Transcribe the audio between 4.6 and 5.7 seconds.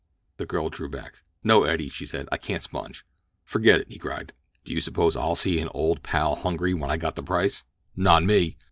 "Do you suppose I'll see an